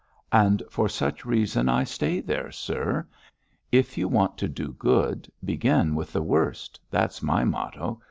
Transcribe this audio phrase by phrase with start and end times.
[0.31, 3.07] 'And for such reason I stay there, sir.
[3.71, 7.99] If you want to do good begin with the worst; that's my motto.